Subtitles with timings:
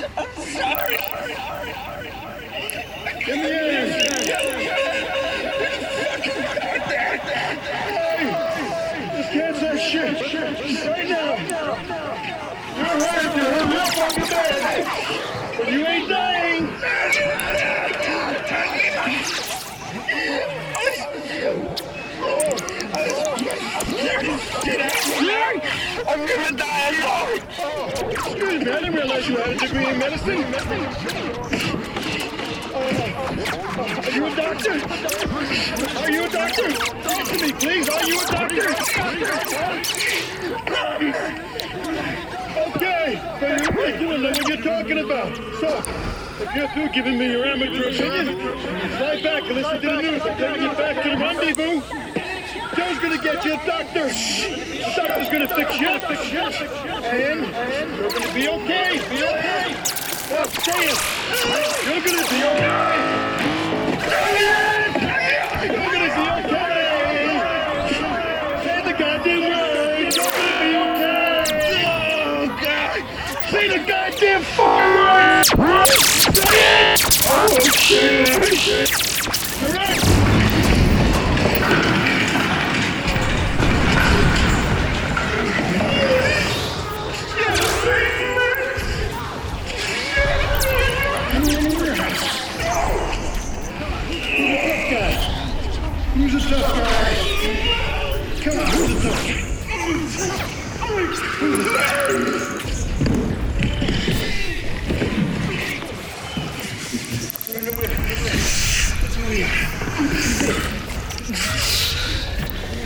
[0.00, 0.96] I'm sorry.
[3.26, 3.88] Give me in.
[7.88, 8.30] Hey,
[9.12, 10.14] this can't say shit.
[10.86, 11.34] Right now.
[12.76, 13.36] You're hurt.
[13.36, 15.56] You're hurt real fucking bad.
[15.58, 16.64] But you ain't dying.
[26.08, 27.38] I'm gonna die alone.
[28.10, 30.44] Excuse me, I didn't realize you had a degree in medicine.
[34.04, 34.72] Are you a doctor?
[35.98, 36.68] Are you a doctor?
[37.02, 37.88] Talk to me, please.
[37.88, 38.68] Are you a doctor?
[42.68, 45.36] Okay, so you're you don't know what you're talking about.
[45.60, 45.82] So,
[46.40, 48.38] if you're through giving me your amateur opinion,
[48.96, 50.22] fly back and listen to the news.
[50.22, 52.17] I'm taking you back to the rendezvous.
[52.78, 54.06] Joe's gonna get you a doctor.
[54.06, 59.74] The doctor's gonna fix you, fix you, and you're gonna be okay, be okay.
[60.62, 60.98] Say it.
[61.84, 63.37] You're gonna be okay.
[96.14, 97.14] Who's the tough guy?
[98.42, 99.48] Come on, who's the tough guy?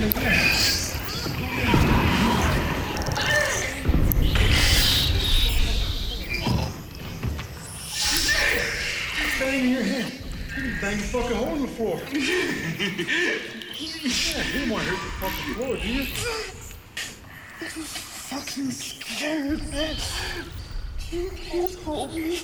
[0.00, 0.39] Bang
[13.80, 16.04] don't want to hurt the fucking floor, do you?
[18.30, 19.96] Fucking scared, man.
[21.10, 22.40] You can't hold me.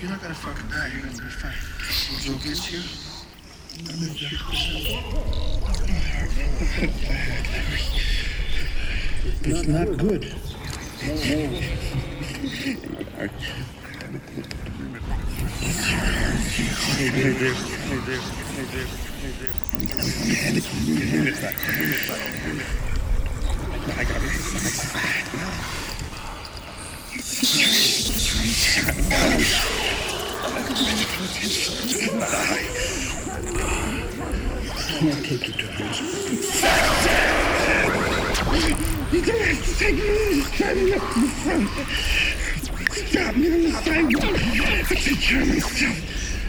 [0.00, 0.90] You're not gonna fucking die.
[0.92, 1.54] You're gonna be fine.
[2.20, 2.82] Joe gets you.
[9.42, 10.49] It's not good.
[11.02, 11.16] I'll
[35.22, 37.49] take you to the hospital.
[43.10, 44.24] Stop me on the sidewalk.
[44.24, 45.98] I take care of myself.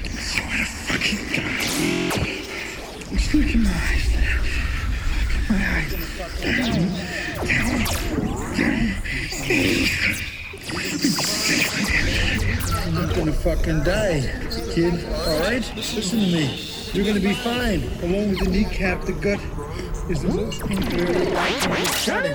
[0.03, 1.57] I swear to fucking God.
[3.11, 4.11] Just look in my eyes
[5.51, 5.91] my eyes.
[6.41, 6.71] Down,
[8.55, 8.95] down.
[12.83, 14.21] You're not gonna fucking die,
[14.73, 14.93] kid.
[15.27, 15.73] All right?
[15.75, 16.45] Listen to me.
[16.93, 17.83] You're gonna be fine.
[18.03, 19.39] Along with the kneecap, the gut
[20.09, 20.75] is the most of the
[21.97, 22.25] shot.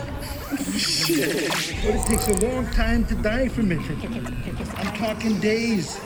[0.79, 1.51] Shit.
[1.85, 3.81] But it takes a long time to die from it.
[4.77, 6.01] I'm talking days.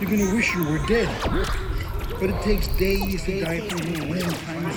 [0.00, 1.08] You're gonna wish you were dead.
[2.20, 4.76] But it takes days to die from it when time is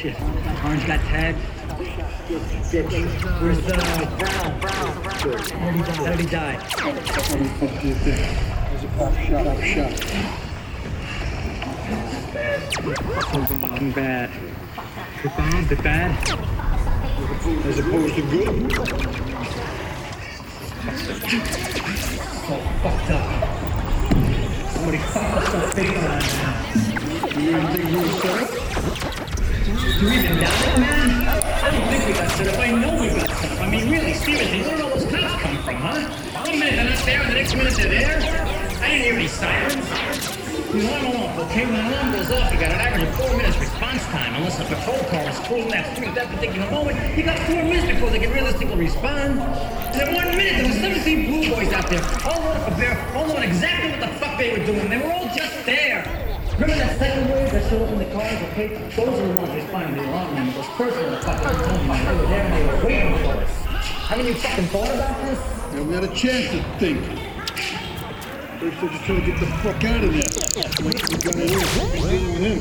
[0.00, 0.20] Shit.
[0.64, 1.38] Orange got tagged.
[3.40, 3.60] Where's
[4.18, 4.60] Brown?
[4.60, 4.92] Brown.
[5.22, 5.50] Good.
[5.50, 6.56] How he die?
[7.58, 8.59] Pop
[8.98, 9.92] shot, pop shot.
[13.60, 14.30] Fucking bad.
[15.22, 15.68] Bit bad?
[15.68, 16.10] Bit bad?
[17.66, 18.72] As opposed to good.
[22.82, 23.26] Fucked up.
[24.72, 26.54] Somebody fucked us up big time now.
[27.30, 28.50] You didn't think you were set
[29.98, 31.08] Do we even doubt it, man?
[31.28, 32.58] I don't think we got set up.
[32.58, 33.60] I know we got set up.
[33.60, 36.00] I mean, really, seriously, where did all those cops come from, huh?
[36.46, 38.29] One minute they're not there, the next minute they're there.
[38.90, 39.86] I didn't hear any sirens.
[40.74, 41.62] You know, I'm off, okay?
[41.62, 44.34] When an alarm goes off, you got an average of four minutes response time.
[44.34, 47.62] Unless a patrol car is cruising that street at that particular moment, you got four
[47.62, 49.38] minutes before they can realistically respond.
[49.38, 52.98] And in one minute, there were 17 blue boys out there, all loaded for bear,
[53.14, 54.90] all knowing exactly what the fuck they were doing.
[54.90, 56.02] They were all just there.
[56.58, 58.42] Remember that second wave that showed up in the cars?
[58.50, 60.66] Okay, those are the ones responding to the alarm number.
[60.66, 63.54] Those ones are fucking telling me they were there and they were waiting for us.
[64.10, 65.38] Haven't you fucking thought about this?
[65.78, 67.29] Yeah, we had a chance to think.
[68.60, 70.20] They're just trying to get the fuck out of there.
[70.84, 71.72] Like the guy is.
[72.04, 72.58] Dealing with him?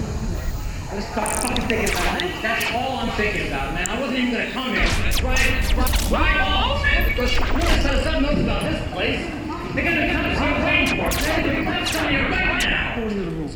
[0.96, 2.42] Just start fucking thinking about it.
[2.42, 3.90] That's all I'm thinking about, man.
[3.90, 4.88] I wasn't even gonna come here.
[5.04, 5.76] That's right.
[6.10, 7.10] Right all, man.
[7.10, 9.20] Because you want to tell something else about this place.
[9.76, 11.20] They're gonna coming to your brain for it.
[11.20, 12.96] They're gonna coming to you right now.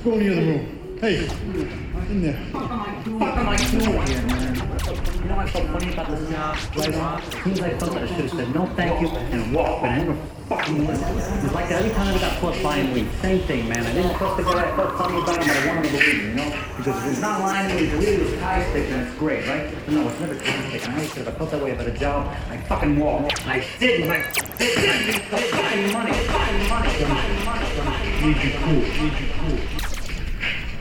[0.03, 0.82] Go in the other room.
[1.03, 2.39] Hey, in there.
[2.53, 4.55] Fuck am I doing here, man?
[4.55, 6.55] You know what's so funny about this job?
[6.77, 6.95] Right.
[6.95, 9.81] As soon as I felt that, I should have said no thank you and walked,
[9.81, 10.15] but I never
[10.47, 11.17] fucking listened.
[11.19, 13.09] It was like every time I got caught buying weed.
[13.21, 13.85] Same thing, man.
[13.85, 16.21] I didn't trust the guy I felt me about him, but I wanted to believe
[16.21, 16.63] him, you know?
[16.77, 19.45] Because if he's not lying to me, he's really was tie stick, then it's great,
[19.45, 19.75] right?
[19.75, 20.87] But no, it's never tie stick.
[20.87, 23.45] And I said if I felt that way about a job, I fucking walked.
[23.45, 25.19] I did, I did.
[25.19, 26.11] It's fucking money.
[26.15, 26.89] It's fucking money.
[26.95, 28.23] It's fucking money.
[28.23, 28.79] Need you cool.
[29.03, 29.92] You cool.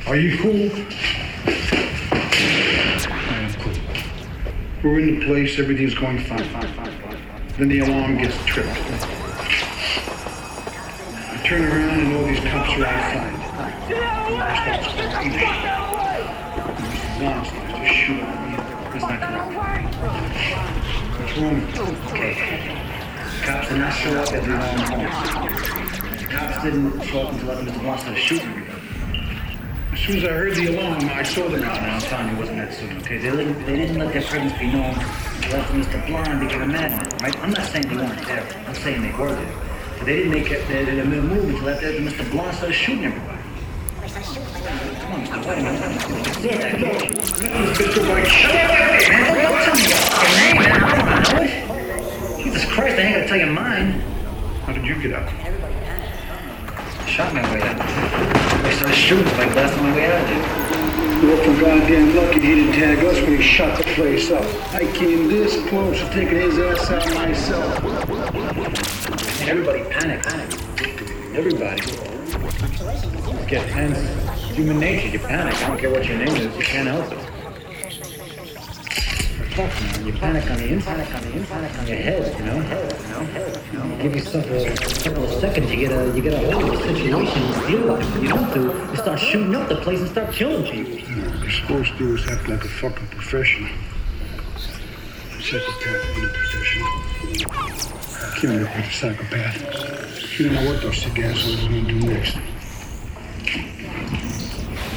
[0.07, 0.69] Are you cool?
[3.07, 3.73] I am cool.
[4.83, 5.59] We're in the place.
[5.61, 7.19] Everything's going fine, fine, fine, fine.
[7.57, 8.69] Then the alarm gets tripped.
[11.31, 13.33] I turn around and all these cops are outside.
[17.15, 19.23] I to shoot not.
[23.45, 24.79] Cops did not show up at the alarm.
[26.29, 27.81] Cops didn't show up until after Mr.
[27.81, 28.62] Blonde started shooting.
[30.03, 31.79] As soon as I heard the alarm, I saw them No, out.
[31.79, 33.19] I'm telling you, it wasn't that soon, okay?
[33.19, 36.05] They didn't, they didn't let their presence be known after Mr.
[36.09, 37.39] Blonde became a madman, right?
[37.39, 38.65] I'm not saying they weren't there.
[38.67, 39.55] I'm saying they were there.
[39.99, 42.29] But they didn't make it, they didn't move until after Mr.
[42.33, 43.43] Blonde started shooting everybody.
[44.99, 45.47] Come on, Mr.
[45.47, 45.79] White, man.
[46.43, 46.91] Yeah, no.
[47.71, 48.03] Mr.
[48.11, 49.47] White, shut Wait, wait, wait, man.
[49.47, 50.83] Don't tell me your fucking name, man.
[50.83, 52.43] I don't know it.
[52.43, 54.01] Jesus Christ, I ain't gonna tell you mine.
[54.67, 55.31] How did you get out?
[57.09, 57.72] Shot my way out.
[58.85, 61.29] I like last on my way out, dude.
[61.29, 64.45] Well, for goddamn lucky he didn't tag us when he shot the place up.
[64.75, 67.79] I came this close to taking his ass out myself.
[69.49, 70.27] Everybody panicked.
[71.37, 71.81] Everybody.
[73.47, 73.99] Get tense.
[74.57, 75.55] Human nature, you panic.
[75.55, 77.32] I don't care what your name is, you can't help it.
[79.53, 79.59] You
[80.15, 82.55] panic on the inside, on the inside, on your head, you know?
[82.55, 83.29] You know?
[83.71, 84.03] You know?
[84.03, 86.95] Give yourself a couple of seconds, you get a, you get a hold of the
[86.95, 88.23] situation, you deal with it.
[88.23, 90.95] You don't do, you start shooting up the place and start killing people.
[90.95, 93.69] What you're supposed to do is act like a fucking professional.
[93.69, 95.61] Ain't a
[96.33, 96.89] professional.
[98.41, 100.41] Killing up like a psychopath.
[100.41, 102.39] You don't know what those sick assholes are gonna do next.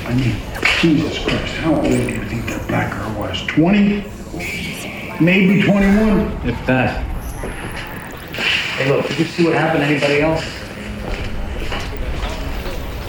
[0.05, 0.37] I mean,
[0.79, 3.45] Jesus Christ, how old do you think that black girl was?
[3.47, 4.15] 20?
[5.21, 6.47] Maybe 21?
[6.49, 7.01] If that.
[8.75, 10.43] Hey, look, did you see what happened to anybody else?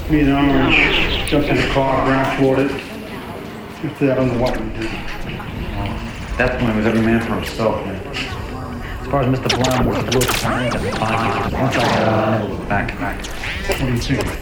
[0.08, 2.70] Me and Orange jumped in the car, ground floored it.
[2.70, 4.84] After that, I don't know what we did.
[4.86, 8.06] At that point, it was every man for himself, man.
[8.06, 9.48] As far as Mr.
[9.64, 11.54] Blonde was, blew up behind the body.
[11.56, 13.26] Once I got out, it was back, back.
[13.66, 14.24] What do you think?
[14.26, 14.36] What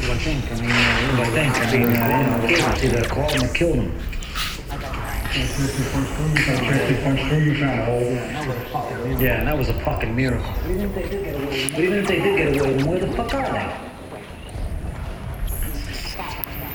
[0.00, 0.50] do I think?
[0.50, 1.52] I mean, uh, what do I think?
[1.58, 3.92] I mean, uh, you know, cops either called him or killed him.
[4.68, 5.21] Check punch through, you found a hole.
[9.18, 10.52] Yeah, and that was a fucking miracle.
[10.60, 12.86] But even if they did get away, but even if they did get away, then
[12.86, 13.66] where the fuck are they?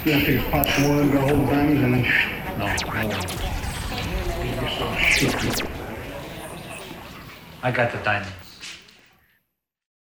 [0.06, 2.04] You don't think it's possible one got hold of diamonds and then
[2.58, 2.66] No,
[3.10, 3.20] no.
[4.98, 5.68] shoot you?
[7.62, 8.47] I got the diamonds.